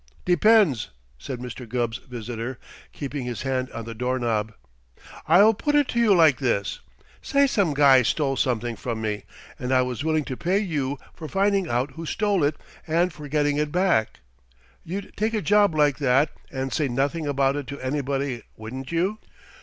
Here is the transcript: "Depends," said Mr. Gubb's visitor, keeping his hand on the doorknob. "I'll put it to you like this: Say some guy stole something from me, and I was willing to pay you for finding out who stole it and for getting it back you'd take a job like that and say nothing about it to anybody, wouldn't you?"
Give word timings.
"Depends," 0.25 0.89
said 1.19 1.37
Mr. 1.37 1.69
Gubb's 1.69 1.97
visitor, 1.99 2.57
keeping 2.91 3.23
his 3.25 3.43
hand 3.43 3.71
on 3.71 3.85
the 3.85 3.93
doorknob. 3.93 4.51
"I'll 5.27 5.53
put 5.53 5.75
it 5.75 5.87
to 5.89 5.99
you 5.99 6.15
like 6.15 6.39
this: 6.39 6.79
Say 7.21 7.45
some 7.45 7.75
guy 7.75 8.01
stole 8.01 8.35
something 8.35 8.75
from 8.75 8.99
me, 8.99 9.25
and 9.59 9.71
I 9.71 9.83
was 9.83 10.03
willing 10.03 10.25
to 10.25 10.35
pay 10.35 10.57
you 10.57 10.97
for 11.13 11.27
finding 11.27 11.69
out 11.69 11.91
who 11.91 12.07
stole 12.07 12.43
it 12.43 12.55
and 12.87 13.13
for 13.13 13.27
getting 13.27 13.57
it 13.57 13.71
back 13.71 14.21
you'd 14.83 15.15
take 15.17 15.35
a 15.35 15.39
job 15.41 15.75
like 15.75 15.97
that 15.99 16.31
and 16.51 16.73
say 16.73 16.87
nothing 16.87 17.27
about 17.27 17.55
it 17.55 17.67
to 17.67 17.79
anybody, 17.79 18.41
wouldn't 18.57 18.91
you?" 18.91 19.19